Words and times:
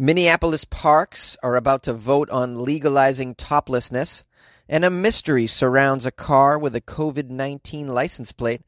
Minneapolis 0.00 0.62
parks 0.62 1.36
are 1.42 1.56
about 1.56 1.82
to 1.82 1.92
vote 1.92 2.30
on 2.30 2.62
legalizing 2.62 3.34
toplessness, 3.34 4.24
and 4.68 4.84
a 4.84 4.90
mystery 4.90 5.48
surrounds 5.48 6.06
a 6.06 6.12
car 6.12 6.56
with 6.56 6.76
a 6.76 6.80
COVID 6.80 7.30
19 7.30 7.88
license 7.88 8.30
plate. 8.30 8.62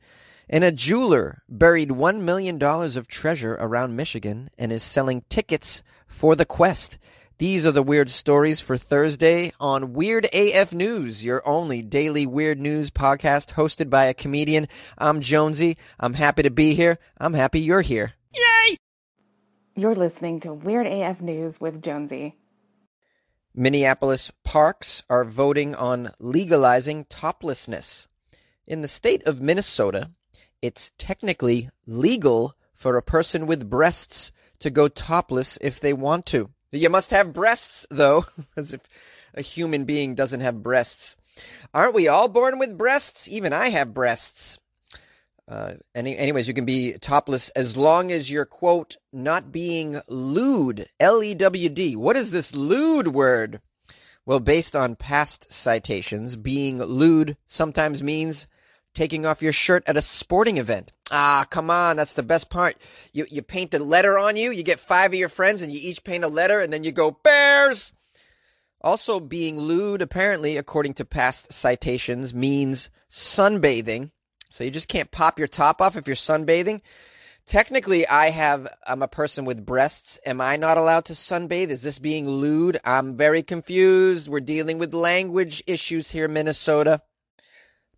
And 0.48 0.64
a 0.64 0.72
jeweler 0.72 1.44
buried 1.48 1.90
$1 1.90 2.22
million 2.22 2.60
of 2.60 3.06
treasure 3.06 3.56
around 3.60 3.94
Michigan 3.94 4.50
and 4.58 4.72
is 4.72 4.82
selling 4.82 5.22
tickets 5.28 5.84
for 6.08 6.34
the 6.34 6.44
quest. 6.44 6.98
These 7.38 7.64
are 7.64 7.70
the 7.70 7.80
weird 7.80 8.10
stories 8.10 8.60
for 8.60 8.76
Thursday 8.76 9.52
on 9.60 9.92
Weird 9.92 10.26
AF 10.34 10.72
News, 10.72 11.24
your 11.24 11.46
only 11.46 11.80
daily 11.80 12.26
weird 12.26 12.58
news 12.58 12.90
podcast 12.90 13.52
hosted 13.52 13.88
by 13.88 14.06
a 14.06 14.14
comedian. 14.14 14.66
I'm 14.98 15.20
Jonesy. 15.20 15.78
I'm 16.00 16.14
happy 16.14 16.42
to 16.42 16.50
be 16.50 16.74
here. 16.74 16.98
I'm 17.18 17.34
happy 17.34 17.60
you're 17.60 17.82
here. 17.82 18.14
You're 19.80 19.94
listening 19.94 20.40
to 20.40 20.52
Weird 20.52 20.86
AF 20.86 21.22
News 21.22 21.58
with 21.58 21.80
Jonesy. 21.80 22.36
Minneapolis 23.54 24.30
parks 24.44 25.02
are 25.08 25.24
voting 25.24 25.74
on 25.74 26.10
legalizing 26.20 27.06
toplessness. 27.06 28.06
In 28.66 28.82
the 28.82 28.88
state 28.88 29.26
of 29.26 29.40
Minnesota, 29.40 30.10
it's 30.60 30.92
technically 30.98 31.70
legal 31.86 32.54
for 32.74 32.98
a 32.98 33.02
person 33.02 33.46
with 33.46 33.70
breasts 33.70 34.32
to 34.58 34.68
go 34.68 34.86
topless 34.86 35.56
if 35.62 35.80
they 35.80 35.94
want 35.94 36.26
to. 36.26 36.50
You 36.72 36.90
must 36.90 37.10
have 37.10 37.32
breasts, 37.32 37.86
though, 37.90 38.26
as 38.58 38.74
if 38.74 38.86
a 39.32 39.40
human 39.40 39.86
being 39.86 40.14
doesn't 40.14 40.40
have 40.40 40.62
breasts. 40.62 41.16
Aren't 41.72 41.94
we 41.94 42.06
all 42.06 42.28
born 42.28 42.58
with 42.58 42.76
breasts? 42.76 43.28
Even 43.28 43.54
I 43.54 43.70
have 43.70 43.94
breasts. 43.94 44.58
Uh, 45.50 45.74
any, 45.96 46.16
anyways, 46.16 46.46
you 46.46 46.54
can 46.54 46.64
be 46.64 46.92
topless 47.00 47.48
as 47.50 47.76
long 47.76 48.12
as 48.12 48.30
you're, 48.30 48.44
quote, 48.44 48.96
not 49.12 49.50
being 49.50 50.00
lewd. 50.06 50.86
L 51.00 51.24
E 51.24 51.34
W 51.34 51.68
D. 51.68 51.96
What 51.96 52.14
is 52.16 52.30
this 52.30 52.54
lewd 52.54 53.08
word? 53.08 53.60
Well, 54.24 54.38
based 54.38 54.76
on 54.76 54.94
past 54.94 55.52
citations, 55.52 56.36
being 56.36 56.80
lewd 56.80 57.36
sometimes 57.46 58.00
means 58.00 58.46
taking 58.94 59.26
off 59.26 59.42
your 59.42 59.52
shirt 59.52 59.82
at 59.88 59.96
a 59.96 60.02
sporting 60.02 60.58
event. 60.58 60.92
Ah, 61.10 61.44
come 61.50 61.68
on, 61.68 61.96
that's 61.96 62.12
the 62.12 62.22
best 62.22 62.48
part. 62.48 62.76
You, 63.12 63.26
you 63.28 63.42
paint 63.42 63.74
a 63.74 63.80
letter 63.80 64.20
on 64.20 64.36
you, 64.36 64.52
you 64.52 64.62
get 64.62 64.78
five 64.78 65.10
of 65.10 65.18
your 65.18 65.28
friends, 65.28 65.62
and 65.62 65.72
you 65.72 65.80
each 65.82 66.04
paint 66.04 66.22
a 66.22 66.28
letter, 66.28 66.60
and 66.60 66.72
then 66.72 66.84
you 66.84 66.92
go, 66.92 67.10
Bears! 67.10 67.92
Also, 68.82 69.18
being 69.18 69.58
lewd, 69.58 70.00
apparently, 70.00 70.56
according 70.56 70.94
to 70.94 71.04
past 71.04 71.52
citations, 71.52 72.32
means 72.32 72.88
sunbathing 73.10 74.12
so 74.50 74.64
you 74.64 74.70
just 74.70 74.88
can't 74.88 75.10
pop 75.10 75.38
your 75.38 75.48
top 75.48 75.80
off 75.80 75.96
if 75.96 76.06
you're 76.06 76.16
sunbathing. 76.16 76.82
Technically, 77.46 78.06
I 78.06 78.30
have 78.30 78.68
I'm 78.86 79.02
a 79.02 79.08
person 79.08 79.44
with 79.44 79.64
breasts. 79.64 80.20
Am 80.26 80.40
I 80.40 80.56
not 80.56 80.76
allowed 80.76 81.06
to 81.06 81.14
sunbathe? 81.14 81.70
Is 81.70 81.82
this 81.82 81.98
being 81.98 82.28
lewd? 82.28 82.78
I'm 82.84 83.16
very 83.16 83.42
confused. 83.42 84.28
We're 84.28 84.40
dealing 84.40 84.78
with 84.78 84.94
language 84.94 85.62
issues 85.66 86.10
here 86.10 86.28
Minnesota. 86.28 87.02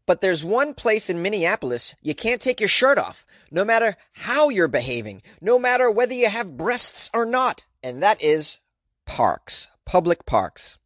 But 0.07 0.21
there's 0.21 0.45
one 0.45 0.75
place 0.75 1.11
in 1.11 1.23
Minneapolis 1.23 1.95
you 2.03 2.15
can't 2.15 2.41
take 2.41 2.61
your 2.61 2.69
shirt 2.69 2.99
off, 2.99 3.25
no 3.51 3.65
matter 3.65 3.97
how 4.13 4.49
you're 4.49 4.69
behaving, 4.69 5.23
no 5.41 5.59
matter 5.59 5.91
whether 5.91 6.15
you 6.15 6.29
have 6.29 6.57
breasts 6.57 7.11
or 7.15 7.25
not, 7.25 7.65
and 7.83 8.03
that 8.03 8.23
is 8.23 8.59
parks, 9.07 9.69
public 9.85 10.27
parks. 10.27 10.79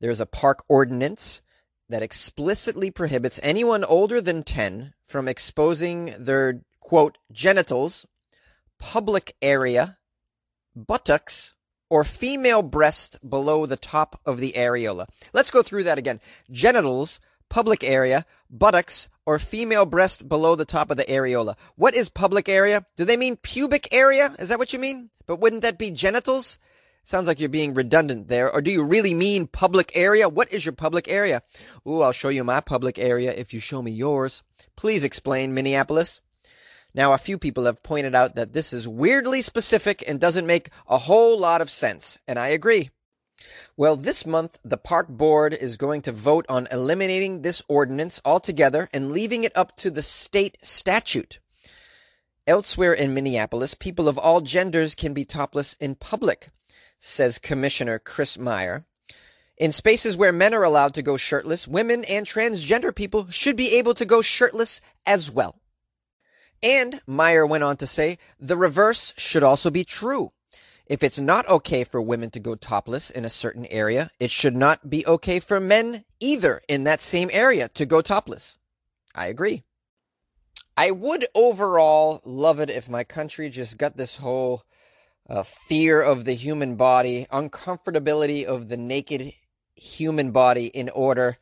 There's 0.00 0.20
a 0.20 0.26
park 0.26 0.64
ordinance 0.68 1.42
that 1.90 2.02
explicitly 2.02 2.90
prohibits 2.90 3.40
anyone 3.42 3.84
older 3.84 4.20
than 4.20 4.42
10 4.42 4.94
from 5.06 5.28
exposing 5.28 6.14
their, 6.18 6.62
quote, 6.78 7.18
genitals, 7.32 8.06
public 8.78 9.34
area, 9.42 9.98
buttocks, 10.74 11.54
or 11.90 12.04
female 12.04 12.62
breast 12.62 13.18
below 13.28 13.66
the 13.66 13.76
top 13.76 14.20
of 14.24 14.38
the 14.38 14.52
areola. 14.52 15.06
Let's 15.32 15.50
go 15.50 15.62
through 15.62 15.84
that 15.84 15.98
again. 15.98 16.20
Genitals, 16.50 17.18
public 17.48 17.82
area, 17.82 18.24
buttocks, 18.48 19.08
or 19.26 19.40
female 19.40 19.84
breast 19.84 20.28
below 20.28 20.54
the 20.54 20.64
top 20.64 20.92
of 20.92 20.96
the 20.96 21.04
areola. 21.04 21.56
What 21.74 21.94
is 21.94 22.08
public 22.08 22.48
area? 22.48 22.86
Do 22.96 23.04
they 23.04 23.16
mean 23.16 23.36
pubic 23.36 23.88
area? 23.92 24.34
Is 24.38 24.48
that 24.48 24.60
what 24.60 24.72
you 24.72 24.78
mean? 24.78 25.10
But 25.26 25.40
wouldn't 25.40 25.62
that 25.62 25.78
be 25.78 25.90
genitals? 25.90 26.58
Sounds 27.02 27.26
like 27.26 27.40
you're 27.40 27.48
being 27.48 27.74
redundant 27.74 28.28
there. 28.28 28.52
Or 28.52 28.60
do 28.60 28.70
you 28.70 28.84
really 28.84 29.14
mean 29.14 29.46
public 29.46 29.90
area? 29.94 30.28
What 30.28 30.52
is 30.52 30.64
your 30.64 30.74
public 30.74 31.10
area? 31.10 31.42
Ooh, 31.86 32.02
I'll 32.02 32.12
show 32.12 32.28
you 32.28 32.44
my 32.44 32.60
public 32.60 32.98
area 32.98 33.32
if 33.32 33.54
you 33.54 33.60
show 33.60 33.80
me 33.80 33.90
yours. 33.90 34.42
Please 34.76 35.02
explain, 35.02 35.54
Minneapolis. 35.54 36.20
Now, 36.92 37.12
a 37.12 37.18
few 37.18 37.38
people 37.38 37.64
have 37.64 37.82
pointed 37.82 38.14
out 38.14 38.34
that 38.34 38.52
this 38.52 38.72
is 38.72 38.86
weirdly 38.86 39.40
specific 39.42 40.04
and 40.06 40.20
doesn't 40.20 40.46
make 40.46 40.70
a 40.88 40.98
whole 40.98 41.38
lot 41.38 41.60
of 41.60 41.70
sense, 41.70 42.18
and 42.26 42.38
I 42.38 42.48
agree. 42.48 42.90
Well, 43.76 43.96
this 43.96 44.26
month, 44.26 44.58
the 44.62 44.76
park 44.76 45.08
board 45.08 45.54
is 45.54 45.78
going 45.78 46.02
to 46.02 46.12
vote 46.12 46.44
on 46.48 46.68
eliminating 46.70 47.40
this 47.40 47.62
ordinance 47.68 48.20
altogether 48.24 48.90
and 48.92 49.12
leaving 49.12 49.44
it 49.44 49.56
up 49.56 49.74
to 49.76 49.90
the 49.90 50.02
state 50.02 50.58
statute. 50.60 51.38
Elsewhere 52.46 52.92
in 52.92 53.14
Minneapolis, 53.14 53.72
people 53.72 54.08
of 54.08 54.18
all 54.18 54.40
genders 54.40 54.94
can 54.94 55.14
be 55.14 55.24
topless 55.24 55.74
in 55.74 55.94
public 55.94 56.50
says 57.00 57.38
Commissioner 57.38 57.98
Chris 57.98 58.38
Meyer. 58.38 58.84
In 59.56 59.72
spaces 59.72 60.16
where 60.16 60.32
men 60.32 60.54
are 60.54 60.62
allowed 60.62 60.94
to 60.94 61.02
go 61.02 61.16
shirtless, 61.16 61.66
women 61.66 62.04
and 62.04 62.26
transgender 62.26 62.94
people 62.94 63.28
should 63.30 63.56
be 63.56 63.74
able 63.76 63.94
to 63.94 64.04
go 64.04 64.22
shirtless 64.22 64.80
as 65.04 65.30
well. 65.30 65.56
And 66.62 67.00
Meyer 67.06 67.46
went 67.46 67.64
on 67.64 67.76
to 67.78 67.86
say, 67.86 68.18
the 68.38 68.56
reverse 68.56 69.14
should 69.16 69.42
also 69.42 69.70
be 69.70 69.82
true. 69.82 70.32
If 70.86 71.02
it's 71.02 71.18
not 71.18 71.48
okay 71.48 71.84
for 71.84 72.02
women 72.02 72.30
to 72.30 72.40
go 72.40 72.54
topless 72.54 73.10
in 73.10 73.24
a 73.24 73.30
certain 73.30 73.66
area, 73.66 74.10
it 74.18 74.30
should 74.30 74.56
not 74.56 74.90
be 74.90 75.06
okay 75.06 75.40
for 75.40 75.58
men 75.58 76.04
either 76.20 76.60
in 76.68 76.84
that 76.84 77.00
same 77.00 77.30
area 77.32 77.68
to 77.70 77.86
go 77.86 78.02
topless. 78.02 78.58
I 79.14 79.28
agree. 79.28 79.62
I 80.76 80.90
would 80.90 81.26
overall 81.34 82.20
love 82.24 82.60
it 82.60 82.70
if 82.70 82.88
my 82.88 83.04
country 83.04 83.48
just 83.50 83.78
got 83.78 83.96
this 83.96 84.16
whole 84.16 84.62
uh, 85.30 85.44
fear 85.44 86.02
of 86.02 86.24
the 86.24 86.34
human 86.34 86.74
body, 86.74 87.26
uncomfortability 87.32 88.44
of 88.44 88.68
the 88.68 88.76
naked 88.76 89.32
human 89.76 90.32
body 90.32 90.66
in 90.66 90.88
order. 90.88 91.38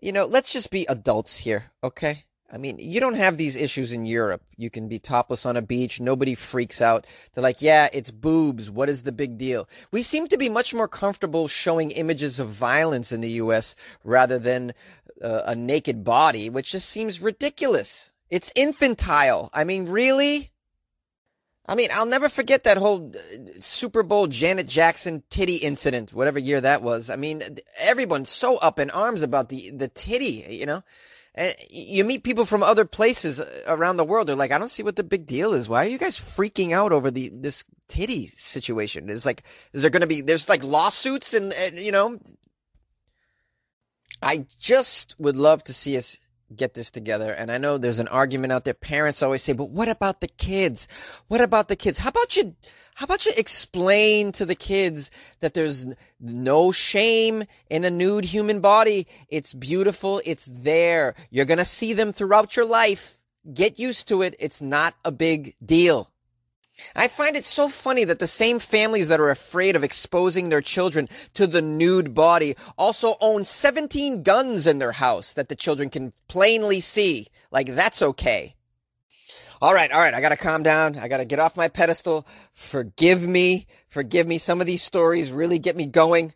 You 0.00 0.12
know, 0.12 0.24
let's 0.24 0.52
just 0.52 0.70
be 0.70 0.86
adults 0.86 1.36
here, 1.36 1.70
okay? 1.84 2.24
I 2.50 2.58
mean, 2.58 2.78
you 2.78 3.00
don't 3.00 3.16
have 3.16 3.36
these 3.36 3.56
issues 3.56 3.92
in 3.92 4.06
Europe. 4.06 4.42
You 4.56 4.70
can 4.70 4.88
be 4.88 4.98
topless 4.98 5.44
on 5.44 5.56
a 5.56 5.62
beach. 5.62 6.00
Nobody 6.00 6.34
freaks 6.34 6.80
out. 6.80 7.06
They're 7.34 7.42
like, 7.42 7.60
yeah, 7.60 7.88
it's 7.92 8.10
boobs. 8.10 8.70
What 8.70 8.88
is 8.88 9.02
the 9.02 9.12
big 9.12 9.36
deal? 9.36 9.68
We 9.90 10.02
seem 10.02 10.28
to 10.28 10.38
be 10.38 10.48
much 10.48 10.72
more 10.72 10.88
comfortable 10.88 11.48
showing 11.48 11.90
images 11.90 12.38
of 12.38 12.48
violence 12.48 13.10
in 13.10 13.20
the 13.20 13.30
U.S. 13.32 13.74
rather 14.04 14.38
than 14.38 14.72
uh, 15.20 15.42
a 15.44 15.56
naked 15.56 16.04
body, 16.04 16.48
which 16.48 16.70
just 16.70 16.88
seems 16.88 17.20
ridiculous. 17.20 18.12
It's 18.30 18.52
infantile. 18.54 19.50
I 19.52 19.64
mean, 19.64 19.86
really? 19.88 20.52
I 21.68 21.74
mean, 21.74 21.88
I'll 21.92 22.06
never 22.06 22.28
forget 22.28 22.64
that 22.64 22.76
whole 22.76 23.12
uh, 23.14 23.38
Super 23.60 24.02
Bowl 24.02 24.26
Janet 24.28 24.68
Jackson 24.68 25.22
titty 25.30 25.56
incident, 25.56 26.12
whatever 26.12 26.38
year 26.38 26.60
that 26.60 26.82
was. 26.82 27.10
I 27.10 27.16
mean, 27.16 27.42
everyone's 27.80 28.30
so 28.30 28.56
up 28.58 28.78
in 28.78 28.90
arms 28.90 29.22
about 29.22 29.48
the 29.48 29.70
the 29.70 29.88
titty, 29.88 30.46
you 30.48 30.66
know. 30.66 30.82
And 31.34 31.54
you 31.68 32.02
meet 32.04 32.24
people 32.24 32.46
from 32.46 32.62
other 32.62 32.86
places 32.86 33.40
uh, 33.40 33.62
around 33.66 33.98
the 33.98 34.04
world. 34.04 34.26
They're 34.26 34.36
like, 34.36 34.52
I 34.52 34.58
don't 34.58 34.70
see 34.70 34.82
what 34.82 34.96
the 34.96 35.02
big 35.02 35.26
deal 35.26 35.52
is. 35.52 35.68
Why 35.68 35.84
are 35.84 35.88
you 35.88 35.98
guys 35.98 36.18
freaking 36.18 36.72
out 36.72 36.92
over 36.92 37.10
the 37.10 37.30
this 37.32 37.64
titty 37.88 38.26
situation? 38.28 39.10
Is 39.10 39.26
like, 39.26 39.42
is 39.72 39.82
there 39.82 39.90
going 39.90 40.00
to 40.02 40.06
be 40.06 40.20
there's 40.22 40.48
like 40.48 40.62
lawsuits 40.62 41.34
and, 41.34 41.52
and 41.52 41.78
you 41.78 41.92
know. 41.92 42.18
I 44.22 44.46
just 44.58 45.14
would 45.18 45.36
love 45.36 45.62
to 45.64 45.74
see 45.74 45.98
us 45.98 46.18
get 46.54 46.74
this 46.74 46.90
together. 46.90 47.32
And 47.32 47.50
I 47.50 47.58
know 47.58 47.78
there's 47.78 47.98
an 47.98 48.08
argument 48.08 48.52
out 48.52 48.64
there. 48.64 48.74
Parents 48.74 49.22
always 49.22 49.42
say, 49.42 49.52
but 49.52 49.70
what 49.70 49.88
about 49.88 50.20
the 50.20 50.28
kids? 50.28 50.86
What 51.28 51.40
about 51.40 51.68
the 51.68 51.76
kids? 51.76 51.98
How 51.98 52.10
about 52.10 52.36
you, 52.36 52.54
how 52.94 53.04
about 53.04 53.26
you 53.26 53.32
explain 53.36 54.32
to 54.32 54.44
the 54.44 54.54
kids 54.54 55.10
that 55.40 55.54
there's 55.54 55.86
no 56.20 56.72
shame 56.72 57.44
in 57.68 57.84
a 57.84 57.90
nude 57.90 58.24
human 58.24 58.60
body? 58.60 59.06
It's 59.28 59.54
beautiful. 59.54 60.22
It's 60.24 60.48
there. 60.50 61.14
You're 61.30 61.46
going 61.46 61.58
to 61.58 61.64
see 61.64 61.92
them 61.92 62.12
throughout 62.12 62.56
your 62.56 62.66
life. 62.66 63.18
Get 63.52 63.78
used 63.78 64.08
to 64.08 64.22
it. 64.22 64.36
It's 64.38 64.62
not 64.62 64.94
a 65.04 65.12
big 65.12 65.56
deal. 65.64 66.10
I 66.94 67.08
find 67.08 67.36
it 67.36 67.44
so 67.44 67.68
funny 67.68 68.04
that 68.04 68.18
the 68.18 68.26
same 68.26 68.58
families 68.58 69.08
that 69.08 69.20
are 69.20 69.30
afraid 69.30 69.76
of 69.76 69.84
exposing 69.84 70.48
their 70.48 70.60
children 70.60 71.08
to 71.34 71.46
the 71.46 71.62
nude 71.62 72.14
body 72.14 72.56
also 72.76 73.16
own 73.20 73.44
17 73.44 74.22
guns 74.22 74.66
in 74.66 74.78
their 74.78 74.92
house 74.92 75.32
that 75.34 75.48
the 75.48 75.56
children 75.56 75.88
can 75.88 76.12
plainly 76.28 76.80
see. 76.80 77.28
Like, 77.50 77.74
that's 77.74 78.02
okay. 78.02 78.54
All 79.62 79.72
right, 79.72 79.90
all 79.90 80.00
right, 80.00 80.12
I 80.12 80.20
gotta 80.20 80.36
calm 80.36 80.62
down. 80.62 80.98
I 80.98 81.08
gotta 81.08 81.24
get 81.24 81.38
off 81.38 81.56
my 81.56 81.68
pedestal. 81.68 82.26
Forgive 82.52 83.26
me. 83.26 83.66
Forgive 83.88 84.26
me. 84.26 84.36
Some 84.36 84.60
of 84.60 84.66
these 84.66 84.82
stories 84.82 85.32
really 85.32 85.58
get 85.58 85.76
me 85.76 85.86
going. 85.86 86.34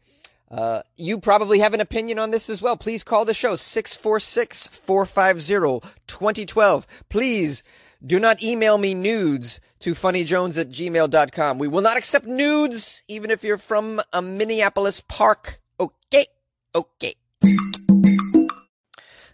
Uh, 0.50 0.82
you 0.96 1.18
probably 1.18 1.58
have 1.60 1.74
an 1.74 1.80
opinion 1.80 2.18
on 2.18 2.30
this 2.30 2.48
as 2.48 2.62
well. 2.62 2.76
Please 2.76 3.04
call 3.04 3.24
the 3.24 3.34
show 3.34 3.56
646 3.56 4.68
450 4.68 5.86
2012. 6.06 6.86
Please 7.08 7.62
do 8.04 8.18
not 8.18 8.42
email 8.42 8.78
me 8.78 8.94
nudes 8.94 9.60
to 9.80 9.94
funnyjones 9.94 10.58
at 10.58 10.70
gmail.com. 10.70 11.58
We 11.58 11.68
will 11.68 11.82
not 11.82 11.96
accept 11.96 12.26
nudes, 12.26 13.02
even 13.08 13.30
if 13.30 13.42
you're 13.42 13.58
from 13.58 14.00
a 14.12 14.22
Minneapolis 14.22 15.00
park. 15.00 15.60
Okay, 15.78 16.26
okay. 16.74 17.14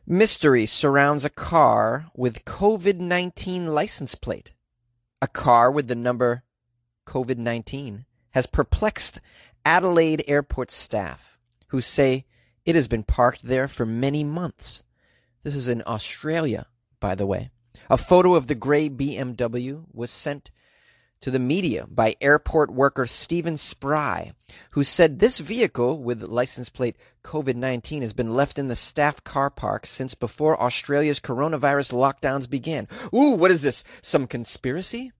Mystery 0.06 0.66
surrounds 0.66 1.24
a 1.24 1.30
car 1.30 2.06
with 2.14 2.44
COVID 2.44 2.98
19 2.98 3.66
license 3.66 4.14
plate. 4.14 4.52
A 5.20 5.26
car 5.26 5.70
with 5.70 5.88
the 5.88 5.96
number 5.96 6.44
COVID 7.06 7.38
19 7.38 8.04
has 8.30 8.46
perplexed 8.46 9.20
Adelaide 9.64 10.22
Airport 10.28 10.70
staff, 10.70 11.38
who 11.68 11.80
say 11.80 12.24
it 12.64 12.76
has 12.76 12.86
been 12.86 13.02
parked 13.02 13.42
there 13.42 13.66
for 13.66 13.84
many 13.84 14.22
months. 14.22 14.84
This 15.42 15.56
is 15.56 15.66
in 15.66 15.82
Australia, 15.86 16.66
by 17.00 17.16
the 17.16 17.26
way. 17.26 17.50
A 17.90 17.96
photo 17.96 18.34
of 18.34 18.46
the 18.46 18.54
gray 18.54 18.88
BMW 18.88 19.84
was 19.92 20.10
sent 20.10 20.50
to 21.20 21.30
the 21.30 21.38
media 21.38 21.86
by 21.88 22.14
airport 22.20 22.70
worker 22.70 23.06
Stephen 23.06 23.56
Spry, 23.56 24.32
who 24.70 24.84
said 24.84 25.18
this 25.18 25.38
vehicle 25.38 26.02
with 26.02 26.22
license 26.22 26.68
plate 26.68 26.96
COVID 27.24 27.56
19 27.56 28.02
has 28.02 28.12
been 28.12 28.34
left 28.34 28.58
in 28.58 28.68
the 28.68 28.76
staff 28.76 29.24
car 29.24 29.50
park 29.50 29.86
since 29.86 30.14
before 30.14 30.60
Australia's 30.60 31.20
coronavirus 31.20 31.92
lockdowns 31.92 32.48
began. 32.48 32.86
Ooh, 33.14 33.32
what 33.32 33.50
is 33.50 33.62
this? 33.62 33.82
Some 34.02 34.26
conspiracy? 34.26 35.12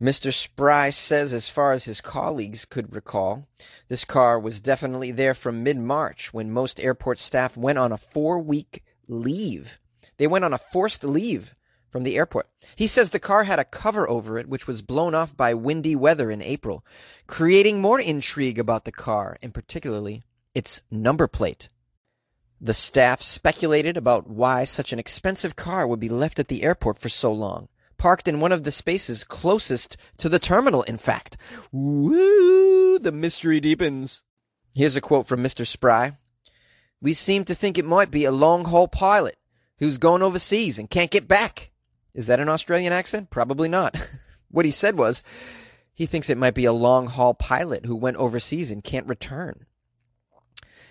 Mr. 0.00 0.32
Spry 0.32 0.90
says, 0.90 1.32
as 1.32 1.48
far 1.48 1.72
as 1.72 1.84
his 1.84 2.00
colleagues 2.00 2.64
could 2.64 2.92
recall, 2.92 3.46
this 3.86 4.04
car 4.04 4.36
was 4.36 4.58
definitely 4.58 5.12
there 5.12 5.34
from 5.34 5.62
mid 5.62 5.78
March 5.78 6.34
when 6.34 6.50
most 6.50 6.80
airport 6.80 7.18
staff 7.20 7.56
went 7.56 7.78
on 7.78 7.92
a 7.92 7.98
four 7.98 8.40
week 8.40 8.82
leave. 9.06 9.78
They 10.16 10.26
went 10.26 10.44
on 10.44 10.52
a 10.52 10.58
forced 10.58 11.04
leave 11.04 11.54
from 11.92 12.02
the 12.04 12.16
airport. 12.16 12.48
He 12.74 12.86
says 12.86 13.10
the 13.10 13.20
car 13.20 13.44
had 13.44 13.58
a 13.58 13.64
cover 13.64 14.08
over 14.08 14.38
it, 14.38 14.48
which 14.48 14.66
was 14.66 14.80
blown 14.80 15.14
off 15.14 15.36
by 15.36 15.52
windy 15.52 15.94
weather 15.94 16.30
in 16.30 16.40
April, 16.40 16.84
creating 17.26 17.80
more 17.80 18.00
intrigue 18.00 18.58
about 18.58 18.86
the 18.86 18.90
car, 18.90 19.36
and 19.42 19.52
particularly 19.52 20.22
its 20.54 20.80
number 20.90 21.28
plate. 21.28 21.68
The 22.60 22.72
staff 22.72 23.20
speculated 23.20 23.96
about 23.96 24.26
why 24.26 24.64
such 24.64 24.92
an 24.92 24.98
expensive 24.98 25.54
car 25.54 25.86
would 25.86 26.00
be 26.00 26.08
left 26.08 26.38
at 26.38 26.48
the 26.48 26.62
airport 26.62 26.96
for 26.96 27.10
so 27.10 27.30
long, 27.30 27.68
parked 27.98 28.26
in 28.26 28.40
one 28.40 28.52
of 28.52 28.64
the 28.64 28.72
spaces 28.72 29.22
closest 29.22 29.96
to 30.16 30.30
the 30.30 30.38
terminal, 30.38 30.82
in 30.84 30.96
fact. 30.96 31.36
Woo! 31.72 32.98
The 32.98 33.12
mystery 33.12 33.60
deepens. 33.60 34.22
Here's 34.74 34.96
a 34.96 35.00
quote 35.00 35.26
from 35.26 35.42
Mr. 35.42 35.66
Spry. 35.66 36.16
We 37.02 37.12
seem 37.12 37.44
to 37.44 37.54
think 37.54 37.76
it 37.76 37.84
might 37.84 38.10
be 38.10 38.24
a 38.24 38.30
long 38.30 38.64
haul 38.64 38.88
pilot 38.88 39.36
who's 39.78 39.98
gone 39.98 40.22
overseas 40.22 40.78
and 40.78 40.88
can't 40.88 41.10
get 41.10 41.26
back. 41.26 41.71
Is 42.14 42.26
that 42.26 42.40
an 42.40 42.48
Australian 42.48 42.92
accent? 42.92 43.30
Probably 43.30 43.68
not. 43.68 43.96
what 44.50 44.64
he 44.64 44.70
said 44.70 44.96
was 44.96 45.22
he 45.94 46.06
thinks 46.06 46.30
it 46.30 46.38
might 46.38 46.54
be 46.54 46.64
a 46.64 46.72
long 46.72 47.06
haul 47.06 47.34
pilot 47.34 47.86
who 47.86 47.96
went 47.96 48.16
overseas 48.16 48.70
and 48.70 48.84
can't 48.84 49.08
return. 49.08 49.66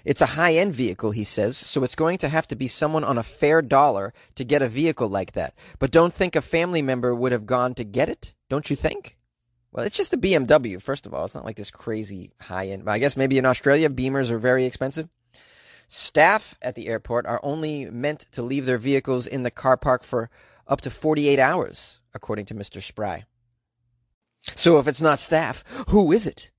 It's 0.04 0.22
a 0.22 0.28
high 0.28 0.56
end 0.56 0.74
vehicle, 0.74 1.12
he 1.12 1.24
says, 1.24 1.58
so 1.58 1.84
it's 1.84 1.96
going 1.96 2.18
to 2.20 2.30
have 2.30 2.48
to 2.48 2.56
be 2.56 2.68
someone 2.68 3.04
on 3.04 3.18
a 3.18 3.24
fair 3.24 3.62
dollar 3.62 4.14
to 4.36 4.44
get 4.44 4.64
a 4.64 4.68
vehicle 4.68 5.08
like 5.08 5.34
that. 5.34 5.54
But 5.78 5.92
don't 5.92 6.14
think 6.14 6.36
a 6.36 6.42
family 6.42 6.82
member 6.82 7.14
would 7.14 7.32
have 7.32 7.46
gone 7.46 7.76
to 7.76 7.84
get 7.84 8.10
it, 8.10 8.34
don't 8.50 8.70
you 8.70 8.76
think? 8.76 9.18
Well, 9.72 9.86
it's 9.86 9.96
just 9.96 10.14
a 10.14 10.18
BMW, 10.18 10.82
first 10.82 11.06
of 11.06 11.14
all. 11.14 11.26
It's 11.26 11.36
not 11.36 11.46
like 11.46 11.56
this 11.56 11.72
crazy 11.72 12.32
high 12.42 12.68
end. 12.68 12.90
I 12.90 13.00
guess 13.00 13.16
maybe 13.16 13.38
in 13.38 13.46
Australia, 13.46 13.90
Beamers 13.90 14.32
are 14.32 14.40
very 14.40 14.66
expensive. 14.66 15.08
Staff 15.88 16.58
at 16.62 16.76
the 16.76 16.88
airport 16.88 17.26
are 17.26 17.40
only 17.44 17.86
meant 17.86 18.26
to 18.32 18.42
leave 18.42 18.66
their 18.66 18.78
vehicles 18.78 19.28
in 19.28 19.44
the 19.44 19.52
car 19.52 19.78
park 19.78 20.04
for 20.04 20.30
up 20.72 20.82
to 20.82 20.90
48 20.90 21.38
hours, 21.38 22.00
according 22.14 22.46
to 22.46 22.56
Mr. 22.56 22.82
Spry. 22.82 23.26
So 24.42 24.80
if 24.80 24.88
it's 24.88 25.02
not 25.02 25.20
staff, 25.20 25.66
who 25.90 26.12
is 26.14 26.26
it? 26.26 26.50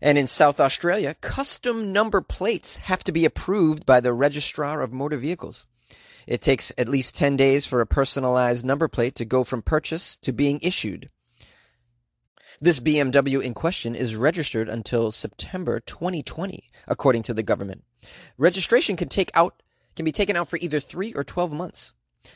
And 0.00 0.18
in 0.18 0.26
South 0.26 0.58
Australia, 0.58 1.14
custom 1.20 1.92
number 1.92 2.20
plates 2.20 2.78
have 2.78 3.04
to 3.04 3.12
be 3.12 3.24
approved 3.24 3.86
by 3.86 4.00
the 4.00 4.12
Registrar 4.12 4.82
of 4.82 4.92
Motor 4.92 5.16
Vehicles. 5.16 5.64
It 6.26 6.42
takes 6.42 6.72
at 6.76 6.88
least 6.88 7.14
10 7.14 7.36
days 7.36 7.66
for 7.66 7.80
a 7.80 7.86
personalized 7.86 8.64
number 8.64 8.88
plate 8.88 9.14
to 9.14 9.24
go 9.24 9.44
from 9.44 9.62
purchase 9.62 10.16
to 10.18 10.32
being 10.32 10.58
issued. 10.60 11.08
This 12.60 12.80
BMW 12.80 13.42
in 13.42 13.54
question 13.54 13.94
is 13.94 14.16
registered 14.16 14.68
until 14.68 15.12
September 15.12 15.78
2020, 15.78 16.68
according 16.88 17.22
to 17.24 17.34
the 17.34 17.42
government. 17.44 17.84
Registration 18.36 18.96
can 18.96 19.08
take 19.08 19.30
out 19.34 19.62
can 19.94 20.04
be 20.04 20.12
taken 20.12 20.36
out 20.36 20.48
for 20.48 20.56
either 20.56 20.80
3 20.80 21.12
or 21.12 21.22
12 21.22 21.52
months. 21.52 21.92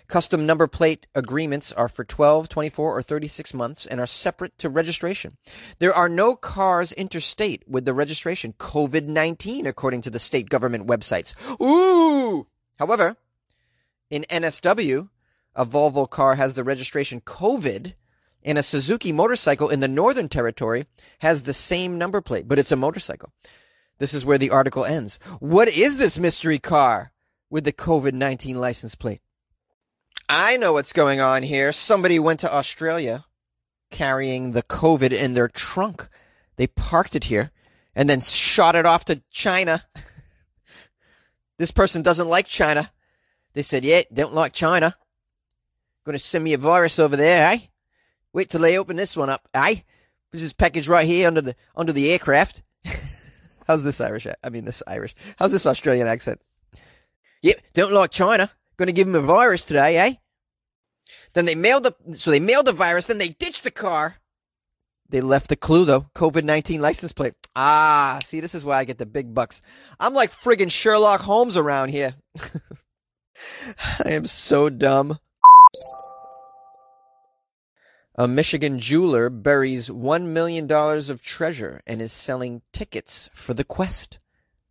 Custom 0.08 0.46
number 0.46 0.66
plate 0.66 1.06
agreements 1.14 1.72
are 1.72 1.88
for 1.88 2.04
12, 2.04 2.48
24, 2.48 2.96
or 2.96 3.02
36 3.02 3.54
months 3.54 3.86
and 3.86 4.00
are 4.00 4.06
separate 4.06 4.56
to 4.58 4.68
registration. 4.68 5.36
There 5.78 5.94
are 5.94 6.08
no 6.08 6.34
cars 6.34 6.92
interstate 6.92 7.62
with 7.68 7.84
the 7.84 7.94
registration 7.94 8.52
COVID 8.54 9.06
19, 9.06 9.66
according 9.66 10.02
to 10.02 10.10
the 10.10 10.18
state 10.18 10.48
government 10.48 10.86
websites. 10.86 11.34
Ooh! 11.60 12.46
However, 12.78 13.16
in 14.10 14.24
NSW, 14.30 15.08
a 15.54 15.66
Volvo 15.66 16.08
car 16.08 16.34
has 16.34 16.54
the 16.54 16.64
registration 16.64 17.20
COVID, 17.20 17.94
and 18.44 18.58
a 18.58 18.62
Suzuki 18.62 19.12
motorcycle 19.12 19.68
in 19.68 19.80
the 19.80 19.88
Northern 19.88 20.28
Territory 20.28 20.86
has 21.18 21.42
the 21.42 21.52
same 21.52 21.98
number 21.98 22.20
plate, 22.20 22.46
but 22.46 22.58
it's 22.58 22.72
a 22.72 22.76
motorcycle. 22.76 23.32
This 23.98 24.14
is 24.14 24.24
where 24.24 24.38
the 24.38 24.50
article 24.50 24.84
ends. 24.84 25.18
What 25.40 25.68
is 25.68 25.96
this 25.96 26.18
mystery 26.18 26.58
car 26.58 27.12
with 27.50 27.64
the 27.64 27.72
COVID 27.72 28.12
19 28.12 28.58
license 28.58 28.94
plate? 28.94 29.20
I 30.28 30.56
know 30.56 30.72
what's 30.72 30.92
going 30.92 31.20
on 31.20 31.42
here. 31.42 31.72
Somebody 31.72 32.18
went 32.18 32.40
to 32.40 32.52
Australia 32.52 33.24
carrying 33.90 34.50
the 34.50 34.62
COVID 34.62 35.12
in 35.12 35.34
their 35.34 35.48
trunk. 35.48 36.08
They 36.56 36.66
parked 36.66 37.14
it 37.14 37.24
here 37.24 37.52
and 37.94 38.10
then 38.10 38.20
shot 38.20 38.74
it 38.74 38.86
off 38.86 39.04
to 39.06 39.22
China. 39.30 39.84
this 41.58 41.70
person 41.70 42.02
doesn't 42.02 42.28
like 42.28 42.46
China. 42.46 42.90
They 43.52 43.62
said, 43.62 43.84
yeah, 43.84 44.02
don't 44.12 44.34
like 44.34 44.52
China. 44.52 44.96
To 46.04 46.18
send 46.20 46.44
me 46.44 46.52
a 46.52 46.58
virus 46.58 47.00
over 47.00 47.16
there, 47.16 47.48
eh? 47.48 47.58
Wait 48.32 48.48
till 48.48 48.60
they 48.60 48.78
open 48.78 48.96
this 48.96 49.16
one 49.16 49.28
up, 49.28 49.48
eh? 49.54 49.76
This 50.30 50.42
is 50.42 50.52
package 50.52 50.86
right 50.86 51.06
here 51.06 51.26
under 51.26 51.40
the 51.40 51.56
under 51.74 51.92
the 51.92 52.12
aircraft. 52.12 52.62
How's 53.66 53.82
this 53.82 54.00
Irish? 54.00 54.26
I 54.44 54.50
mean, 54.50 54.64
this 54.64 54.84
Irish. 54.86 55.16
How's 55.36 55.50
this 55.50 55.66
Australian 55.66 56.06
accent? 56.06 56.40
Yep, 57.42 57.60
don't 57.74 57.92
like 57.92 58.10
China. 58.12 58.50
Going 58.78 58.88
to 58.88 58.92
give 58.92 59.08
him 59.08 59.14
a 59.14 59.20
virus 59.20 59.64
today, 59.64 59.96
eh? 59.98 60.14
Then 61.32 61.44
they 61.44 61.54
mailed 61.54 61.84
the 61.84 62.16
so 62.16 62.30
they 62.30 62.40
mailed 62.40 62.66
the 62.66 62.72
virus. 62.72 63.06
Then 63.06 63.18
they 63.18 63.28
ditched 63.28 63.62
the 63.62 63.70
car. 63.70 64.16
They 65.08 65.20
left 65.20 65.48
the 65.48 65.56
clue 65.56 65.84
though. 65.84 66.06
COVID 66.14 66.44
nineteen 66.44 66.80
license 66.80 67.12
plate. 67.12 67.34
Ah, 67.54 68.18
see, 68.24 68.40
this 68.40 68.54
is 68.54 68.64
why 68.64 68.78
I 68.78 68.84
get 68.84 68.98
the 68.98 69.06
big 69.06 69.34
bucks. 69.34 69.62
I'm 70.00 70.14
like 70.14 70.30
friggin' 70.30 70.70
Sherlock 70.70 71.20
Holmes 71.20 71.56
around 71.56 71.90
here. 71.90 72.14
I 74.04 74.10
am 74.10 74.26
so 74.26 74.68
dumb. 74.68 75.18
A 78.18 78.26
Michigan 78.26 78.78
jeweler 78.78 79.28
buries 79.28 79.90
$1 79.90 80.24
million 80.28 80.70
of 80.72 81.20
treasure 81.20 81.82
and 81.86 82.00
is 82.00 82.12
selling 82.12 82.62
tickets 82.72 83.28
for 83.34 83.52
the 83.52 83.64
quest. 83.64 84.18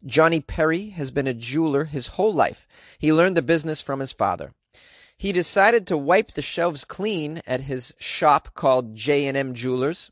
Johnny 0.05 0.39
Perry 0.39 0.89
has 0.89 1.12
been 1.12 1.27
a 1.27 1.33
jeweler 1.33 1.85
his 1.85 2.09
whole 2.09 2.33
life. 2.33 2.67
He 3.00 3.12
learned 3.12 3.35
the 3.35 3.41
business 3.41 3.81
from 3.81 4.00
his 4.00 4.12
father. 4.12 4.53
He 5.17 5.31
decided 5.31 5.88
to 5.88 5.97
wipe 5.97 6.31
the 6.31 6.41
shelves 6.41 6.83
clean 6.83 7.41
at 7.47 7.62
his 7.62 7.93
shop 7.97 8.53
called 8.53 8.95
J&M 8.95 9.53
Jewelers. 9.53 10.12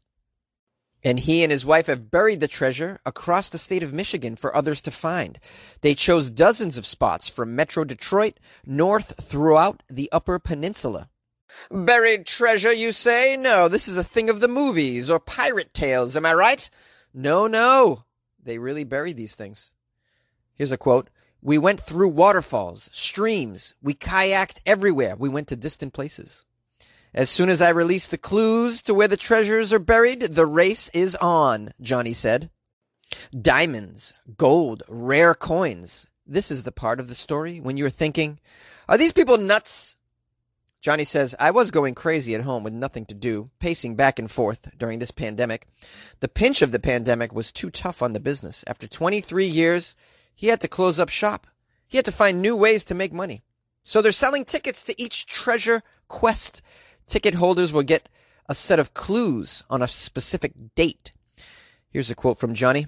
And 1.04 1.20
he 1.20 1.44
and 1.44 1.52
his 1.52 1.66
wife 1.66 1.88
have 1.88 2.10
buried 2.10 2.40
the 2.40 2.48
treasure 2.48 3.02
across 3.06 3.50
the 3.50 3.58
state 3.58 3.84
of 3.84 3.94
Michigan 3.94 4.38
for 4.38 4.56
others 4.56 4.82
to 4.84 4.92
find. 4.92 5.38
They 5.82 5.94
chose 5.94 6.30
dozens 6.30 6.78
of 6.78 6.86
spots 6.86 7.28
from 7.28 7.56
Metro 7.56 7.84
Detroit 7.84 8.40
north 8.66 9.22
throughout 9.22 9.84
the 9.90 10.10
Upper 10.14 10.40
Peninsula. 10.40 11.10
Buried 11.70 12.26
treasure, 12.26 12.72
you 12.72 12.94
say? 12.94 13.36
No, 13.38 13.68
this 13.68 13.88
is 13.88 13.98
a 13.98 14.04
thing 14.04 14.30
of 14.30 14.40
the 14.40 14.48
movies 14.48 15.10
or 15.10 15.20
pirate 15.20 15.74
tales, 15.74 16.16
am 16.16 16.26
I 16.26 16.34
right? 16.34 16.70
No, 17.14 17.48
no. 17.48 18.06
They 18.42 18.58
really 18.58 18.86
buried 18.86 19.18
these 19.18 19.36
things. 19.36 19.73
Here's 20.56 20.72
a 20.72 20.78
quote. 20.78 21.10
We 21.42 21.58
went 21.58 21.82
through 21.82 22.10
waterfalls, 22.10 22.90
streams. 22.94 23.74
We 23.82 23.94
kayaked 23.94 24.62
everywhere. 24.66 25.16
We 25.18 25.30
went 25.30 25.48
to 25.50 25.56
distant 25.56 25.94
places. 25.94 26.46
As 27.14 27.30
soon 27.30 27.50
as 27.50 27.62
I 27.62 27.70
release 27.70 28.08
the 28.08 28.18
clues 28.18 28.82
to 28.84 28.94
where 28.94 29.08
the 29.08 29.18
treasures 29.18 29.72
are 29.72 29.80
buried, 29.80 30.22
the 30.22 30.46
race 30.46 30.90
is 30.94 31.16
on, 31.18 31.72
Johnny 31.82 32.14
said. 32.14 32.50
Diamonds, 33.40 34.14
gold, 34.38 34.84
rare 34.88 35.36
coins. 35.36 36.08
This 36.26 36.50
is 36.50 36.64
the 36.64 36.72
part 36.72 37.00
of 37.00 37.08
the 37.08 37.16
story 37.16 37.60
when 37.60 37.78
you're 37.78 37.90
thinking, 37.90 38.40
are 38.88 38.98
these 38.98 39.14
people 39.14 39.38
nuts? 39.38 39.96
Johnny 40.82 41.04
says, 41.04 41.36
I 41.40 41.52
was 41.52 41.72
going 41.72 41.96
crazy 41.96 42.36
at 42.36 42.42
home 42.42 42.64
with 42.64 42.74
nothing 42.74 43.06
to 43.06 43.14
do, 43.14 43.50
pacing 43.60 43.96
back 43.96 44.20
and 44.20 44.30
forth 44.30 44.70
during 44.78 45.00
this 45.00 45.12
pandemic. 45.12 45.68
The 46.20 46.28
pinch 46.28 46.62
of 46.62 46.72
the 46.72 46.80
pandemic 46.80 47.34
was 47.34 47.52
too 47.52 47.70
tough 47.70 48.02
on 48.02 48.14
the 48.14 48.20
business. 48.20 48.64
After 48.68 48.88
23 48.88 49.46
years, 49.46 49.96
he 50.36 50.48
had 50.48 50.62
to 50.62 50.68
close 50.68 51.00
up 51.00 51.10
shop. 51.10 51.48
He 51.88 51.98
had 51.98 52.06
to 52.06 52.12
find 52.12 52.42
new 52.42 52.56
ways 52.56 52.84
to 52.86 52.96
make 52.96 53.14
money. 53.14 53.44
So 53.84 54.02
they're 54.02 54.12
selling 54.12 54.46
tickets 54.46 54.84
to 54.84 55.02
each 55.02 55.26
treasure 55.26 55.84
quest. 56.08 56.62
Ticket 57.06 57.36
holders 57.36 57.74
will 57.74 57.84
get 57.84 58.10
a 58.48 58.56
set 58.56 58.80
of 58.80 58.94
clues 58.94 59.64
on 59.70 59.82
a 59.82 59.88
specific 59.88 60.54
date. 60.76 61.12
Here's 61.90 62.10
a 62.10 62.16
quote 62.16 62.38
from 62.38 62.56
Johnny 62.56 62.88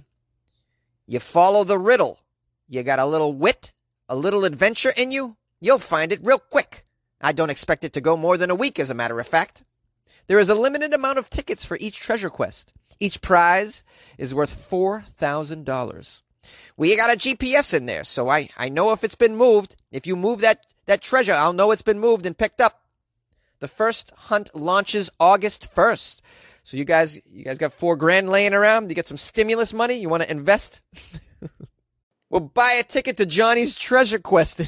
You 1.05 1.19
follow 1.19 1.63
the 1.63 1.77
riddle. 1.77 2.19
You 2.67 2.81
got 2.83 2.99
a 2.99 3.05
little 3.05 3.33
wit, 3.33 3.73
a 4.09 4.15
little 4.15 4.45
adventure 4.45 4.93
in 4.95 5.11
you, 5.11 5.37
you'll 5.59 5.79
find 5.79 6.11
it 6.11 6.23
real 6.23 6.39
quick. 6.39 6.85
I 7.21 7.31
don't 7.31 7.49
expect 7.49 7.83
it 7.83 7.93
to 7.93 8.01
go 8.01 8.17
more 8.17 8.37
than 8.37 8.49
a 8.49 8.55
week, 8.55 8.79
as 8.79 8.89
a 8.89 8.95
matter 8.95 9.19
of 9.19 9.27
fact. 9.27 9.63
There 10.27 10.39
is 10.39 10.49
a 10.49 10.55
limited 10.55 10.93
amount 10.93 11.19
of 11.19 11.29
tickets 11.29 11.63
for 11.65 11.77
each 11.79 11.99
treasure 11.99 12.29
quest. 12.29 12.73
Each 12.99 13.21
prize 13.21 13.83
is 14.17 14.33
worth 14.33 14.69
$4,000. 14.69 16.21
We 16.77 16.95
got 16.95 17.13
a 17.13 17.17
GPS 17.17 17.73
in 17.73 17.85
there, 17.85 18.03
so 18.03 18.29
I, 18.29 18.49
I 18.57 18.69
know 18.69 18.91
if 18.91 19.03
it's 19.03 19.15
been 19.15 19.35
moved. 19.35 19.75
If 19.91 20.07
you 20.07 20.15
move 20.15 20.41
that, 20.41 20.65
that 20.85 21.01
treasure, 21.01 21.33
I'll 21.33 21.53
know 21.53 21.71
it's 21.71 21.81
been 21.81 21.99
moved 21.99 22.25
and 22.25 22.37
picked 22.37 22.61
up. 22.61 22.81
The 23.59 23.67
first 23.67 24.11
hunt 24.15 24.55
launches 24.55 25.09
August 25.19 25.73
1st. 25.73 26.21
So 26.63 26.77
you 26.77 26.83
guys, 26.83 27.19
you 27.31 27.45
guys 27.45 27.57
got 27.57 27.73
four 27.73 27.95
grand 27.95 28.29
laying 28.29 28.53
around. 28.53 28.89
You 28.89 28.95
get 28.95 29.05
some 29.05 29.17
stimulus 29.17 29.73
money. 29.73 29.95
You 29.95 30.09
want 30.09 30.23
to 30.23 30.31
invest? 30.31 30.83
well, 32.29 32.41
buy 32.41 32.71
a 32.73 32.83
ticket 32.83 33.17
to 33.17 33.25
Johnny's 33.25 33.75
Treasure 33.75 34.19
Quest 34.19 34.61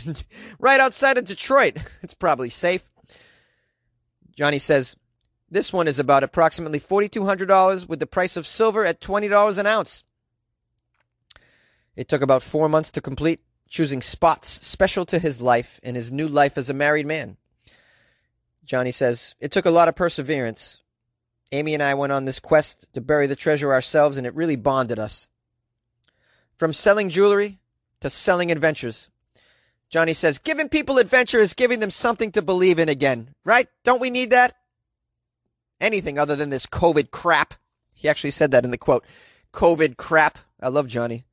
right 0.59 0.79
outside 0.79 1.17
of 1.17 1.25
Detroit. 1.25 1.77
It's 2.03 2.13
probably 2.13 2.49
safe. 2.49 2.87
Johnny 4.35 4.59
says, 4.59 4.95
this 5.49 5.73
one 5.73 5.87
is 5.87 5.97
about 5.97 6.23
approximately 6.23 6.79
$4,200 6.79 7.89
with 7.89 7.99
the 7.99 8.05
price 8.05 8.37
of 8.37 8.45
silver 8.45 8.85
at 8.85 9.01
$20 9.01 9.57
an 9.57 9.65
ounce. 9.65 10.03
It 11.97 12.07
took 12.07 12.21
about 12.21 12.43
four 12.43 12.69
months 12.69 12.91
to 12.91 13.01
complete, 13.01 13.41
choosing 13.67 14.03
spots 14.03 14.65
special 14.65 15.03
to 15.07 15.17
his 15.17 15.41
life 15.41 15.79
and 15.83 15.95
his 15.95 16.11
new 16.11 16.27
life 16.27 16.55
as 16.55 16.69
a 16.69 16.73
married 16.73 17.07
man. 17.07 17.37
Johnny 18.63 18.91
says, 18.91 19.33
It 19.39 19.51
took 19.51 19.65
a 19.65 19.71
lot 19.71 19.87
of 19.87 19.95
perseverance. 19.95 20.81
Amy 21.51 21.73
and 21.73 21.81
I 21.81 21.95
went 21.95 22.13
on 22.13 22.25
this 22.25 22.39
quest 22.39 22.93
to 22.93 23.01
bury 23.01 23.25
the 23.25 23.35
treasure 23.35 23.73
ourselves, 23.73 24.15
and 24.15 24.27
it 24.27 24.35
really 24.35 24.55
bonded 24.55 24.99
us. 24.99 25.27
From 26.55 26.71
selling 26.71 27.09
jewelry 27.09 27.57
to 28.01 28.11
selling 28.11 28.51
adventures. 28.51 29.09
Johnny 29.89 30.13
says, 30.13 30.37
Giving 30.37 30.69
people 30.69 30.99
adventure 30.99 31.39
is 31.39 31.55
giving 31.55 31.79
them 31.79 31.89
something 31.89 32.31
to 32.33 32.43
believe 32.43 32.77
in 32.77 32.89
again, 32.89 33.33
right? 33.43 33.67
Don't 33.83 34.01
we 34.01 34.11
need 34.11 34.29
that? 34.31 34.53
Anything 35.81 36.19
other 36.19 36.35
than 36.35 36.51
this 36.51 36.67
COVID 36.67 37.09
crap. 37.09 37.55
He 37.95 38.07
actually 38.07 38.31
said 38.31 38.51
that 38.51 38.65
in 38.65 38.71
the 38.71 38.77
quote. 38.77 39.03
COVID 39.53 39.97
crap. 39.97 40.37
I 40.61 40.67
love 40.67 40.87
Johnny. 40.87 41.26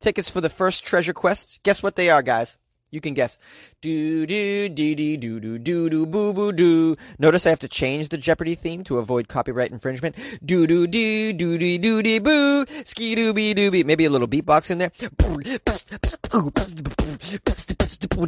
Tickets 0.00 0.30
for 0.30 0.40
the 0.40 0.48
first 0.48 0.84
treasure 0.84 1.12
quest. 1.12 1.60
Guess 1.62 1.82
what 1.82 1.96
they 1.96 2.10
are, 2.10 2.22
guys? 2.22 2.58
You 2.90 3.00
can 3.00 3.14
guess. 3.14 3.36
Do 3.80 4.26
do 4.26 4.68
dee 4.68 4.94
dee 4.94 5.16
do 5.16 5.40
do 5.40 5.58
do 5.58 5.90
do 5.90 6.06
boo 6.06 6.32
boo 6.32 6.52
do. 6.52 6.96
Notice 7.18 7.44
I 7.44 7.50
have 7.50 7.58
to 7.60 7.68
change 7.68 8.08
the 8.08 8.16
Jeopardy 8.16 8.54
theme 8.54 8.84
to 8.84 8.98
avoid 8.98 9.26
copyright 9.26 9.72
infringement. 9.72 10.14
Do 10.44 10.66
do 10.66 10.86
dee 10.86 11.32
do 11.32 11.58
dee 11.58 11.78
do 11.78 12.00
dee 12.02 12.20
boo. 12.20 12.64
Ski 12.84 13.14
doo 13.16 13.32
bee 13.32 13.54
doo 13.54 13.70
bee. 13.72 13.82
Maybe 13.82 14.04
a 14.04 14.10
little 14.10 14.28
beatbox 14.28 14.70
in 14.70 14.78
there. 14.78 14.92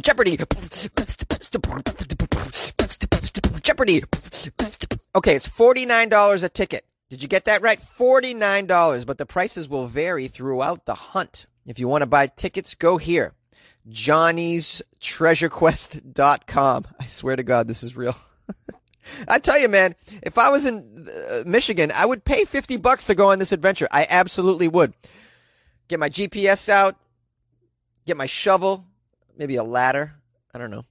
Jeopardy. 0.01 0.43
Jeopardy. 3.61 4.03
Okay, 5.15 5.35
it's 5.35 5.49
$49 5.49 6.43
a 6.43 6.49
ticket. 6.49 6.85
Did 7.09 7.23
you 7.23 7.27
get 7.27 7.45
that 7.45 7.61
right? 7.61 7.79
$49, 7.97 9.05
but 9.05 9.17
the 9.17 9.25
prices 9.25 9.67
will 9.67 9.87
vary 9.87 10.27
throughout 10.27 10.85
the 10.85 10.93
hunt. 10.93 11.47
If 11.65 11.79
you 11.79 11.87
want 11.87 12.01
to 12.01 12.07
buy 12.07 12.27
tickets, 12.27 12.75
go 12.75 12.97
here. 12.97 13.33
Johnny'sTreasureQuest.com. 13.89 16.85
I 16.99 17.05
swear 17.05 17.35
to 17.35 17.43
God, 17.43 17.67
this 17.67 17.83
is 17.83 17.97
real. 17.97 18.15
I 19.27 19.39
tell 19.39 19.59
you, 19.59 19.67
man, 19.69 19.95
if 20.23 20.37
I 20.37 20.49
was 20.49 20.65
in 20.65 21.09
uh, 21.09 21.41
Michigan, 21.45 21.91
I 21.95 22.05
would 22.05 22.23
pay 22.23 22.45
50 22.45 22.77
bucks 22.77 23.05
to 23.05 23.15
go 23.15 23.31
on 23.31 23.39
this 23.39 23.51
adventure. 23.51 23.87
I 23.91 24.05
absolutely 24.09 24.67
would. 24.67 24.93
Get 25.87 25.99
my 25.99 26.09
GPS 26.09 26.69
out, 26.69 26.95
get 28.05 28.15
my 28.17 28.27
shovel, 28.27 28.85
maybe 29.37 29.55
a 29.55 29.63
ladder. 29.63 30.13
I 30.53 30.59
don't 30.59 30.71
know. 30.71 30.85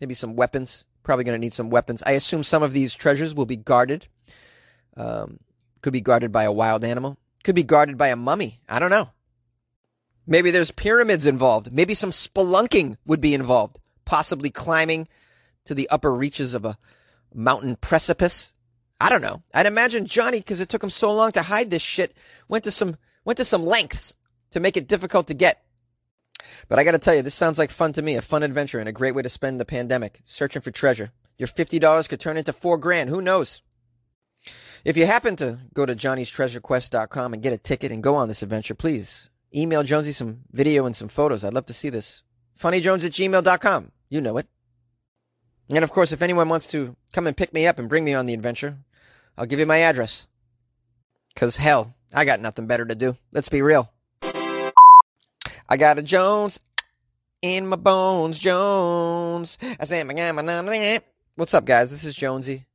Maybe 0.00 0.14
some 0.14 0.36
weapons. 0.36 0.86
Probably 1.02 1.24
going 1.24 1.38
to 1.38 1.44
need 1.44 1.52
some 1.52 1.70
weapons. 1.70 2.02
I 2.06 2.12
assume 2.12 2.44
some 2.44 2.62
of 2.62 2.72
these 2.72 2.94
treasures 2.94 3.34
will 3.34 3.46
be 3.46 3.56
guarded. 3.56 4.06
Um, 4.96 5.40
could 5.82 5.92
be 5.92 6.00
guarded 6.00 6.32
by 6.32 6.44
a 6.44 6.52
wild 6.52 6.84
animal. 6.84 7.18
Could 7.42 7.54
be 7.54 7.62
guarded 7.62 7.96
by 7.96 8.08
a 8.08 8.16
mummy. 8.16 8.60
I 8.68 8.78
don't 8.78 8.90
know. 8.90 9.08
Maybe 10.30 10.52
there's 10.52 10.70
pyramids 10.70 11.26
involved. 11.26 11.72
Maybe 11.72 11.92
some 11.92 12.12
spelunking 12.12 12.96
would 13.04 13.20
be 13.20 13.34
involved. 13.34 13.80
Possibly 14.04 14.48
climbing 14.48 15.08
to 15.64 15.74
the 15.74 15.90
upper 15.90 16.14
reaches 16.14 16.54
of 16.54 16.64
a 16.64 16.78
mountain 17.34 17.76
precipice. 17.76 18.54
I 19.00 19.08
don't 19.08 19.22
know. 19.22 19.42
I'd 19.52 19.66
imagine 19.66 20.06
Johnny, 20.06 20.38
because 20.38 20.60
it 20.60 20.68
took 20.68 20.84
him 20.84 20.90
so 20.90 21.12
long 21.12 21.32
to 21.32 21.42
hide 21.42 21.70
this 21.70 21.82
shit, 21.82 22.16
went 22.48 22.64
to 22.64 22.70
some 22.70 22.96
went 23.24 23.38
to 23.38 23.44
some 23.44 23.66
lengths 23.66 24.14
to 24.50 24.60
make 24.60 24.76
it 24.76 24.88
difficult 24.88 25.26
to 25.26 25.34
get. 25.34 25.62
But 26.68 26.78
I 26.78 26.84
got 26.84 26.92
to 26.92 26.98
tell 26.98 27.14
you, 27.14 27.22
this 27.22 27.34
sounds 27.34 27.58
like 27.58 27.70
fun 27.70 27.92
to 27.94 28.02
me, 28.02 28.16
a 28.16 28.22
fun 28.22 28.42
adventure 28.42 28.78
and 28.78 28.88
a 28.88 28.92
great 28.92 29.14
way 29.14 29.22
to 29.22 29.28
spend 29.28 29.58
the 29.58 29.64
pandemic, 29.64 30.20
searching 30.24 30.62
for 30.62 30.70
treasure. 30.70 31.10
Your 31.38 31.48
$50 31.48 32.08
could 32.08 32.20
turn 32.20 32.36
into 32.36 32.52
4 32.52 32.78
grand, 32.78 33.10
who 33.10 33.20
knows? 33.20 33.62
If 34.84 34.96
you 34.96 35.06
happen 35.06 35.36
to 35.36 35.58
go 35.74 35.86
to 35.86 35.94
johnnystreasurequest.com 35.94 37.34
and 37.34 37.42
get 37.42 37.52
a 37.52 37.58
ticket 37.58 37.92
and 37.92 38.02
go 38.02 38.16
on 38.16 38.28
this 38.28 38.42
adventure, 38.42 38.74
please 38.74 39.29
email 39.54 39.82
Jonesy 39.82 40.12
some 40.12 40.40
video 40.52 40.86
and 40.86 40.94
some 40.94 41.08
photos. 41.08 41.44
I'd 41.44 41.54
love 41.54 41.66
to 41.66 41.74
see 41.74 41.88
this. 41.88 42.22
funnyjones 42.58 43.04
at 43.04 43.12
gmail.com. 43.12 43.92
You 44.08 44.20
know 44.20 44.36
it. 44.38 44.46
And 45.70 45.84
of 45.84 45.92
course, 45.92 46.12
if 46.12 46.22
anyone 46.22 46.48
wants 46.48 46.66
to 46.68 46.96
come 47.12 47.26
and 47.26 47.36
pick 47.36 47.52
me 47.54 47.66
up 47.66 47.78
and 47.78 47.88
bring 47.88 48.04
me 48.04 48.14
on 48.14 48.26
the 48.26 48.34
adventure, 48.34 48.76
I'll 49.38 49.46
give 49.46 49.60
you 49.60 49.66
my 49.66 49.78
address. 49.78 50.26
Because 51.32 51.56
hell, 51.56 51.94
I 52.12 52.24
got 52.24 52.40
nothing 52.40 52.66
better 52.66 52.84
to 52.84 52.94
do. 52.94 53.16
Let's 53.32 53.48
be 53.48 53.62
real. 53.62 53.90
I 54.22 55.76
got 55.76 55.98
a 55.98 56.02
Jones 56.02 56.58
in 57.40 57.68
my 57.68 57.76
bones, 57.76 58.38
Jones. 58.38 59.58
I 59.78 59.84
say, 59.84 61.00
What's 61.36 61.54
up, 61.54 61.64
guys? 61.64 61.90
This 61.90 62.04
is 62.04 62.16
Jonesy. 62.16 62.66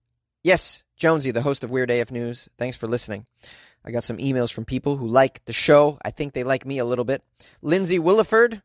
Yes, 0.44 0.84
Jonesy, 0.96 1.32
the 1.32 1.42
host 1.42 1.64
of 1.64 1.72
Weird 1.72 1.92
AF 1.92 2.12
News. 2.12 2.48
Thanks 2.58 2.78
for 2.78 2.88
listening. 2.88 3.26
I 3.86 3.92
got 3.92 4.04
some 4.04 4.18
emails 4.18 4.52
from 4.52 4.66
people 4.66 4.98
who 4.98 5.08
like 5.08 5.46
the 5.46 5.54
show. 5.54 6.00
I 6.04 6.10
think 6.10 6.34
they 6.34 6.44
like 6.44 6.66
me 6.66 6.80
a 6.80 6.86
little 6.86 7.06
bit. 7.06 7.24
Lindsay 7.62 8.00
Williford. 8.00 8.64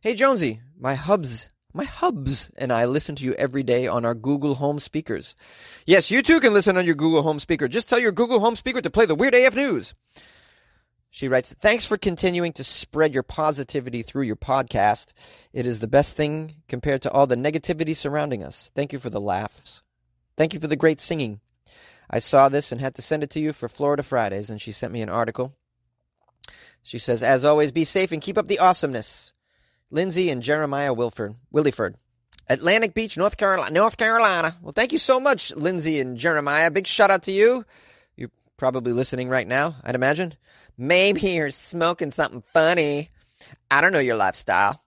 Hey, 0.00 0.14
Jonesy, 0.14 0.60
my 0.78 0.94
hubs, 0.94 1.48
my 1.72 1.84
hubs 1.84 2.50
and 2.58 2.72
I 2.72 2.86
listen 2.86 3.14
to 3.16 3.24
you 3.24 3.34
every 3.34 3.62
day 3.62 3.86
on 3.86 4.04
our 4.04 4.14
Google 4.14 4.56
Home 4.56 4.80
speakers. 4.80 5.36
Yes, 5.86 6.10
you 6.10 6.22
too 6.22 6.40
can 6.40 6.52
listen 6.52 6.76
on 6.76 6.86
your 6.86 6.96
Google 6.96 7.22
Home 7.22 7.38
speaker. 7.38 7.68
Just 7.68 7.88
tell 7.88 8.00
your 8.00 8.10
Google 8.10 8.40
Home 8.40 8.56
speaker 8.56 8.80
to 8.80 8.90
play 8.90 9.06
the 9.06 9.14
Weird 9.14 9.34
AF 9.34 9.54
News. 9.54 9.94
She 11.10 11.28
writes, 11.28 11.54
Thanks 11.60 11.86
for 11.86 11.96
continuing 11.96 12.52
to 12.54 12.64
spread 12.64 13.14
your 13.14 13.22
positivity 13.22 14.02
through 14.02 14.24
your 14.24 14.36
podcast. 14.36 15.12
It 15.52 15.66
is 15.66 15.78
the 15.78 15.88
best 15.88 16.16
thing 16.16 16.56
compared 16.68 17.02
to 17.02 17.12
all 17.12 17.28
the 17.28 17.36
negativity 17.36 17.94
surrounding 17.94 18.42
us. 18.42 18.70
Thank 18.74 18.92
you 18.92 18.98
for 18.98 19.10
the 19.10 19.20
laughs. 19.20 19.82
Thank 20.36 20.52
you 20.52 20.60
for 20.60 20.66
the 20.66 20.76
great 20.76 21.00
singing. 21.00 21.40
I 22.10 22.20
saw 22.20 22.48
this 22.48 22.72
and 22.72 22.80
had 22.80 22.94
to 22.96 23.02
send 23.02 23.22
it 23.22 23.30
to 23.30 23.40
you 23.40 23.52
for 23.52 23.68
Florida 23.68 24.02
Fridays, 24.02 24.50
and 24.50 24.60
she 24.60 24.72
sent 24.72 24.92
me 24.92 25.02
an 25.02 25.08
article. 25.08 25.54
She 26.82 26.98
says, 26.98 27.22
As 27.22 27.44
always, 27.44 27.72
be 27.72 27.84
safe 27.84 28.12
and 28.12 28.22
keep 28.22 28.38
up 28.38 28.46
the 28.46 28.60
awesomeness. 28.60 29.32
Lindsay 29.90 30.30
and 30.30 30.42
Jeremiah 30.42 30.92
Wilford, 30.92 31.34
Williford. 31.52 31.94
Atlantic 32.48 32.94
Beach, 32.94 33.18
North 33.18 33.36
Carolina. 33.36 33.70
North 33.72 33.96
Carolina. 33.96 34.56
Well, 34.62 34.72
thank 34.72 34.92
you 34.92 34.98
so 34.98 35.20
much, 35.20 35.54
Lindsay 35.54 36.00
and 36.00 36.16
Jeremiah. 36.16 36.70
Big 36.70 36.86
shout 36.86 37.10
out 37.10 37.24
to 37.24 37.32
you. 37.32 37.64
You're 38.16 38.30
probably 38.56 38.92
listening 38.92 39.28
right 39.28 39.46
now, 39.46 39.74
I'd 39.84 39.94
imagine. 39.94 40.34
Maybe 40.78 41.20
you're 41.32 41.50
smoking 41.50 42.10
something 42.10 42.42
funny. 42.54 43.10
I 43.70 43.80
don't 43.80 43.92
know 43.92 43.98
your 43.98 44.16
lifestyle. 44.16 44.82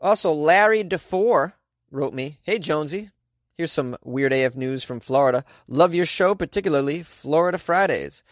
Also, 0.00 0.32
Larry 0.32 0.84
DeFore 0.84 1.54
wrote 1.90 2.14
me, 2.14 2.38
Hey, 2.42 2.58
Jonesy. 2.58 3.10
Here's 3.56 3.72
some 3.72 3.96
weird 4.04 4.34
AF 4.34 4.54
news 4.54 4.84
from 4.84 5.00
Florida. 5.00 5.42
Love 5.66 5.94
your 5.94 6.04
show, 6.04 6.34
particularly 6.34 7.02
Florida 7.02 7.56
Fridays. 7.56 8.22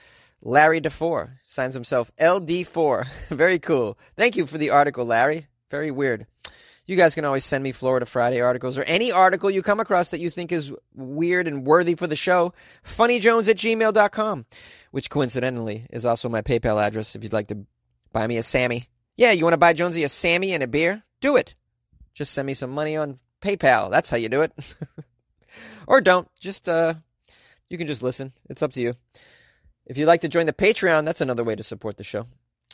Larry 0.43 0.83
DeFore 0.83 1.38
signs 1.43 1.73
himself 1.73 2.12
LD4. 2.21 3.07
Very 3.31 3.59
cool. 3.59 3.99
Thank 4.16 4.37
you 4.37 4.47
for 4.47 4.59
the 4.59 4.69
article, 4.69 5.07
Larry. 5.07 5.47
Very 5.71 5.90
weird. 5.90 6.26
You 6.85 6.97
guys 6.97 7.14
can 7.14 7.25
always 7.25 7.47
send 7.47 7.64
me 7.64 7.73
Florida 7.73 8.04
Friday 8.04 8.43
articles 8.43 8.76
or 8.76 8.83
any 8.83 9.12
article 9.12 9.50
you 9.50 9.62
come 9.62 9.81
across 9.81 10.11
that 10.11 10.21
you 10.21 10.28
think 10.28 10.52
is 10.52 10.75
weird 10.95 11.49
and 11.49 11.66
worthy 11.66 11.95
for 11.95 12.07
the 12.07 12.16
show. 12.16 12.52
Funnyjones 12.85 13.49
at 13.49 13.57
gmail.com, 13.57 14.45
which 14.90 15.09
coincidentally 15.09 15.87
is 15.88 16.04
also 16.04 16.28
my 16.28 16.43
PayPal 16.43 16.83
address 16.83 17.16
if 17.16 17.23
you'd 17.23 17.33
like 17.33 17.49
to 17.49 17.64
buy 18.12 18.26
me 18.26 18.37
a 18.37 18.43
Sammy. 18.43 18.90
Yeah, 19.16 19.31
you 19.31 19.45
want 19.45 19.54
to 19.54 19.59
buy 19.59 19.73
Jonesy 19.73 20.04
a 20.04 20.11
Sammy 20.11 20.52
and 20.52 20.62
a 20.62 20.66
beer? 20.66 21.02
Do 21.23 21.37
it. 21.37 21.54
Just 22.12 22.33
send 22.33 22.45
me 22.45 22.52
some 22.52 22.73
money 22.73 22.99
on 22.99 23.19
PayPal. 23.40 23.90
That's 23.90 24.11
how 24.11 24.19
you 24.19 24.28
do 24.28 24.43
it. 24.43 24.52
or 25.86 26.00
don't. 26.00 26.28
Just, 26.38 26.68
uh, 26.68 26.94
you 27.68 27.78
can 27.78 27.86
just 27.86 28.02
listen. 28.02 28.32
It's 28.48 28.62
up 28.62 28.72
to 28.72 28.80
you. 28.80 28.94
If 29.86 29.98
you'd 29.98 30.06
like 30.06 30.22
to 30.22 30.28
join 30.28 30.46
the 30.46 30.52
Patreon, 30.52 31.04
that's 31.04 31.20
another 31.20 31.44
way 31.44 31.54
to 31.54 31.62
support 31.62 31.96
the 31.96 32.04
show. 32.04 32.26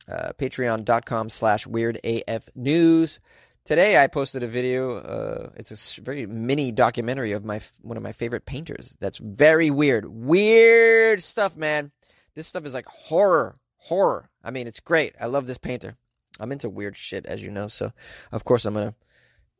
Uh, 0.08 0.32
Patreon.com 0.38 1.28
slash 1.28 1.66
Weird 1.66 1.98
AF 2.04 2.48
News. 2.54 3.20
Today 3.64 4.02
I 4.02 4.06
posted 4.06 4.42
a 4.42 4.48
video. 4.48 4.96
Uh, 4.96 5.50
it's 5.56 5.98
a 5.98 6.02
very 6.02 6.26
mini 6.26 6.72
documentary 6.72 7.32
of 7.32 7.44
my 7.44 7.60
one 7.82 7.96
of 7.96 8.02
my 8.02 8.12
favorite 8.12 8.46
painters. 8.46 8.96
That's 9.00 9.18
very 9.18 9.70
weird, 9.70 10.06
weird 10.06 11.22
stuff, 11.22 11.56
man. 11.56 11.92
This 12.34 12.46
stuff 12.46 12.64
is 12.64 12.74
like 12.74 12.86
horror, 12.86 13.58
horror. 13.76 14.30
I 14.42 14.50
mean, 14.50 14.66
it's 14.66 14.80
great. 14.80 15.14
I 15.20 15.26
love 15.26 15.46
this 15.46 15.58
painter. 15.58 15.96
I'm 16.40 16.52
into 16.52 16.70
weird 16.70 16.96
shit, 16.96 17.26
as 17.26 17.44
you 17.44 17.50
know. 17.50 17.68
So, 17.68 17.92
of 18.32 18.44
course, 18.44 18.64
I'm 18.64 18.74
gonna 18.74 18.94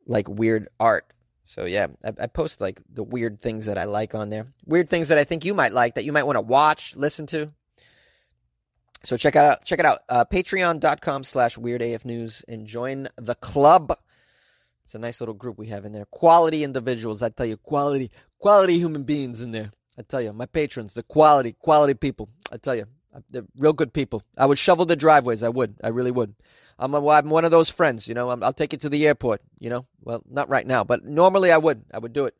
like 0.07 0.27
weird 0.27 0.67
art. 0.79 1.05
So 1.43 1.65
yeah, 1.65 1.87
I, 2.03 2.13
I 2.21 2.27
post 2.27 2.61
like 2.61 2.81
the 2.89 3.03
weird 3.03 3.41
things 3.41 3.65
that 3.65 3.77
I 3.77 3.85
like 3.85 4.15
on 4.15 4.29
there. 4.29 4.47
Weird 4.65 4.89
things 4.89 5.09
that 5.09 5.17
I 5.17 5.23
think 5.23 5.45
you 5.45 5.53
might 5.53 5.73
like 5.73 5.95
that 5.95 6.05
you 6.05 6.11
might 6.11 6.23
want 6.23 6.37
to 6.37 6.41
watch, 6.41 6.95
listen 6.95 7.25
to. 7.27 7.51
So 9.03 9.17
check 9.17 9.35
out. 9.35 9.65
Check 9.65 9.79
it 9.79 9.85
out. 9.85 9.99
Uh, 10.09 10.25
Patreon.com 10.25 11.23
slash 11.23 11.57
Weird 11.57 11.81
AF 11.81 12.05
News 12.05 12.43
and 12.47 12.67
join 12.67 13.07
the 13.17 13.35
club. 13.35 13.97
It's 14.83 14.95
a 14.95 14.99
nice 14.99 15.21
little 15.21 15.33
group 15.33 15.57
we 15.57 15.67
have 15.67 15.85
in 15.85 15.91
there. 15.91 16.05
Quality 16.05 16.63
individuals. 16.63 17.23
I 17.23 17.29
tell 17.29 17.45
you, 17.45 17.57
quality, 17.57 18.11
quality 18.39 18.77
human 18.77 19.03
beings 19.03 19.41
in 19.41 19.51
there. 19.51 19.71
I 19.97 20.03
tell 20.03 20.21
you, 20.21 20.31
my 20.33 20.45
patrons, 20.45 20.93
the 20.93 21.03
quality, 21.03 21.55
quality 21.59 21.93
people. 21.93 22.29
I 22.51 22.57
tell 22.57 22.75
you, 22.75 22.85
they're 23.29 23.45
real 23.57 23.73
good 23.73 23.93
people. 23.93 24.23
I 24.37 24.45
would 24.45 24.57
shovel 24.57 24.85
the 24.85 24.95
driveways. 24.95 25.43
I 25.43 25.49
would. 25.49 25.75
I 25.83 25.89
really 25.89 26.11
would. 26.11 26.35
I'm, 26.79 26.93
a, 26.93 27.07
I'm 27.09 27.29
one 27.29 27.45
of 27.45 27.51
those 27.51 27.69
friends, 27.69 28.07
you 28.07 28.13
know. 28.13 28.29
i 28.29 28.35
will 28.35 28.53
take 28.53 28.73
you 28.73 28.79
to 28.79 28.89
the 28.89 29.07
airport, 29.07 29.41
you 29.59 29.69
know. 29.69 29.85
Well, 30.01 30.23
not 30.29 30.49
right 30.49 30.65
now, 30.65 30.83
but 30.83 31.05
normally 31.05 31.51
I 31.51 31.57
would. 31.57 31.83
I 31.93 31.99
would 31.99 32.13
do 32.13 32.25
it. 32.25 32.35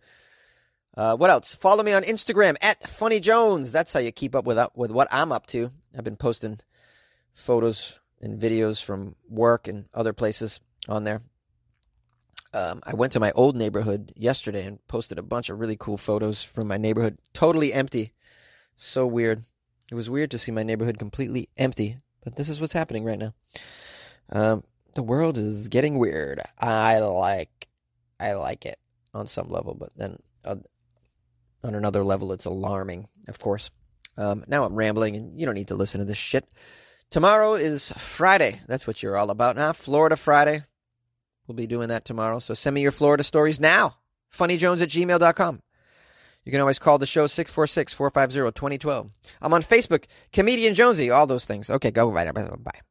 Uh, 0.95 1.15
what 1.15 1.29
else? 1.29 1.55
Follow 1.55 1.83
me 1.83 1.93
on 1.93 2.03
Instagram 2.03 2.55
at 2.61 2.87
Funny 2.89 3.19
Jones. 3.19 3.71
That's 3.71 3.93
how 3.93 3.99
you 3.99 4.11
keep 4.11 4.35
up 4.35 4.45
with 4.45 4.57
uh, 4.57 4.69
with 4.75 4.91
what 4.91 5.07
I'm 5.11 5.31
up 5.31 5.45
to. 5.47 5.71
I've 5.97 6.03
been 6.03 6.17
posting 6.17 6.59
photos 7.33 7.99
and 8.21 8.39
videos 8.39 8.83
from 8.83 9.15
work 9.29 9.67
and 9.67 9.85
other 9.93 10.13
places 10.13 10.59
on 10.89 11.03
there. 11.03 11.21
Um, 12.53 12.81
I 12.83 12.95
went 12.95 13.13
to 13.13 13.19
my 13.19 13.31
old 13.31 13.55
neighborhood 13.55 14.11
yesterday 14.17 14.65
and 14.65 14.85
posted 14.87 15.17
a 15.17 15.23
bunch 15.23 15.49
of 15.49 15.59
really 15.59 15.77
cool 15.77 15.97
photos 15.97 16.43
from 16.43 16.67
my 16.67 16.77
neighborhood. 16.77 17.17
Totally 17.33 17.71
empty. 17.71 18.11
So 18.75 19.07
weird. 19.07 19.45
It 19.91 19.95
was 19.95 20.10
weird 20.10 20.31
to 20.31 20.38
see 20.38 20.51
my 20.51 20.63
neighborhood 20.63 20.98
completely 20.98 21.50
empty, 21.57 21.98
but 22.24 22.38
this 22.38 22.48
is 22.48 22.62
what's 22.62 22.71
happening 22.71 23.03
right 23.03 23.19
now. 23.19 23.33
Um, 24.31 24.63
the 24.93 25.03
world 25.03 25.38
is 25.38 25.67
getting 25.67 26.00
weird. 26.00 26.41
I 26.57 27.00
like, 27.00 27.67
I 28.17 28.33
like 28.33 28.65
it 28.65 28.77
on 29.13 29.27
some 29.27 29.50
level, 29.50 29.74
but 29.74 29.89
then 29.98 30.17
uh, 30.45 30.55
on 31.63 31.75
another 31.75 32.05
level, 32.05 32.31
it's 32.31 32.45
alarming. 32.45 33.10
Of 33.27 33.39
course. 33.39 33.69
Um, 34.17 34.45
now 34.48 34.63
I'm 34.63 34.75
rambling, 34.75 35.17
and 35.17 35.38
you 35.38 35.45
don't 35.45 35.55
need 35.55 35.67
to 35.67 35.75
listen 35.75 36.00
to 36.00 36.05
this 36.05 36.17
shit. 36.17 36.48
Tomorrow 37.10 37.55
is 37.55 37.91
Friday. 37.91 38.62
That's 38.67 38.88
what 38.88 39.03
you're 39.03 39.17
all 39.17 39.29
about 39.29 39.57
now. 39.57 39.74
Florida 39.74 40.15
Friday. 40.15 40.63
We'll 41.48 41.55
be 41.55 41.67
doing 41.67 41.89
that 41.89 42.05
tomorrow. 42.05 42.39
So 42.39 42.53
send 42.53 42.75
me 42.75 42.81
your 42.81 42.93
Florida 42.93 43.24
stories 43.24 43.60
now. 43.60 43.98
FunnyJones 44.33 44.81
at 44.81 44.88
gmail.com. 44.88 45.62
You 46.45 46.51
can 46.51 46.62
always 46.62 46.79
call 46.79 46.98
the 46.98 47.05
show 47.05 47.27
646 47.27 47.93
450 47.93 48.51
2012. 48.51 49.12
I'm 49.41 49.53
on 49.53 49.62
Facebook, 49.62 50.05
Comedian 50.33 50.74
Jonesy, 50.74 51.12
all 51.12 51.27
those 51.27 51.45
things. 51.45 51.69
Okay, 51.69 51.91
go. 51.91 52.10
Bye. 52.12 52.31
Bye. 52.31 52.81